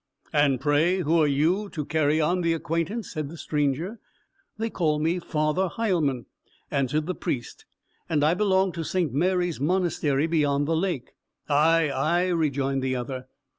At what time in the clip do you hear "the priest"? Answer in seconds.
7.05-7.65